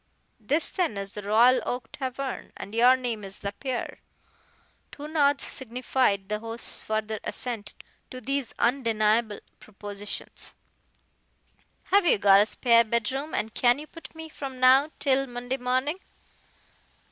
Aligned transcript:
"This, 0.39 0.69
then, 0.69 0.97
is 0.97 1.13
the 1.13 1.21
Royal 1.21 1.61
Oak 1.63 1.91
tavern, 1.91 2.51
and 2.57 2.73
your 2.73 2.97
name 2.97 3.23
is 3.23 3.43
Lapierre?" 3.43 3.99
Two 4.91 5.07
nods 5.07 5.43
signified 5.43 6.27
the 6.27 6.39
host's 6.39 6.81
further 6.81 7.19
assent 7.23 7.75
to 8.09 8.19
these 8.19 8.51
undeniable 8.57 9.41
propositions. 9.59 10.55
"Have 11.91 12.07
you 12.07 12.17
got 12.17 12.41
a 12.41 12.47
spare 12.47 12.83
bedroom, 12.83 13.35
and 13.35 13.53
can 13.53 13.77
you 13.77 13.85
put 13.85 14.15
me 14.15 14.25
up 14.25 14.31
from 14.31 14.59
now 14.59 14.89
till 14.97 15.27
Monday 15.27 15.57
morning?" 15.57 15.99